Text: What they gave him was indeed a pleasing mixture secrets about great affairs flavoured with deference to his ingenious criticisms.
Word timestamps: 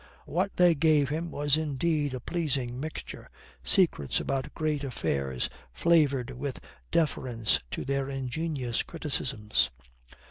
What 0.25 0.55
they 0.57 0.73
gave 0.73 1.09
him 1.09 1.29
was 1.29 1.57
indeed 1.57 2.15
a 2.15 2.19
pleasing 2.19 2.79
mixture 2.79 3.27
secrets 3.63 4.19
about 4.19 4.51
great 4.55 4.83
affairs 4.83 5.47
flavoured 5.71 6.31
with 6.31 6.59
deference 6.89 7.59
to 7.69 7.81
his 7.83 8.07
ingenious 8.17 8.81
criticisms. 8.81 9.69